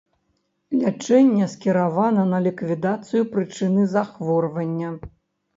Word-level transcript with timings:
Лячэнне 0.83 1.49
скіравана 1.51 2.23
на 2.31 2.39
ліквідацыю 2.45 3.21
прычыны 3.35 3.87
захворвання. 3.95 4.89